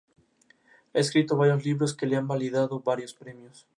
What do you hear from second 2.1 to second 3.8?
han valido varios premios.